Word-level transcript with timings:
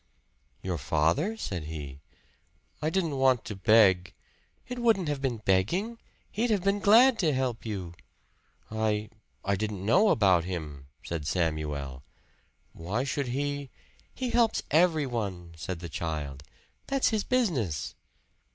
"Your 0.63 0.79
father?" 0.79 1.37
said 1.37 1.65
he. 1.65 2.01
"I 2.81 2.89
didn't 2.89 3.17
want 3.19 3.45
to 3.45 3.55
beg" 3.55 4.15
"It 4.67 4.79
wouldn't 4.79 5.07
have 5.07 5.21
been 5.21 5.37
begging. 5.45 5.99
He'd 6.31 6.49
have 6.49 6.63
been 6.63 6.79
glad 6.79 7.19
to 7.19 7.31
help 7.31 7.67
you." 7.67 7.93
"I 8.71 9.11
I 9.45 9.55
didn't 9.55 9.85
know 9.85 10.09
about 10.09 10.43
him," 10.43 10.87
said 11.03 11.27
Samuel. 11.27 12.01
"Why 12.73 13.03
should 13.03 13.27
he" 13.27 13.69
"He 14.15 14.31
helps 14.31 14.63
everyone," 14.71 15.53
said 15.55 15.81
the 15.81 15.87
child. 15.87 16.41
"That's 16.87 17.09
his 17.09 17.23
business." 17.23 17.93